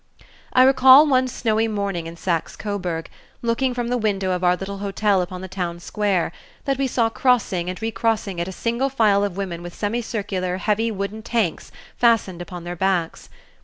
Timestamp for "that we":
6.65-6.87